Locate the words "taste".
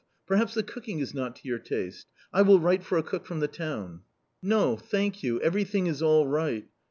1.59-2.07